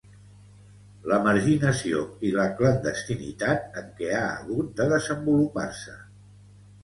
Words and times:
La 1.09 1.17
marginació 1.25 1.99
i 2.29 2.31
la 2.37 2.45
clandestinitat 2.61 3.77
en 3.81 3.91
què 3.99 4.09
ha 4.21 4.25
hagut 4.29 4.71
de 4.81 4.87
desenvolupar-se. 4.95 5.97